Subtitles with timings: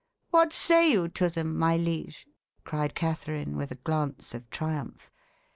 [0.31, 2.25] "What say you to them, my liege?"
[2.63, 5.11] cried Catherine, with a glance of triumph.